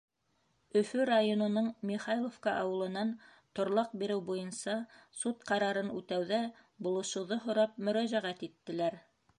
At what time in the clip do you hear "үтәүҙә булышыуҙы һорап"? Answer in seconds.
6.01-7.81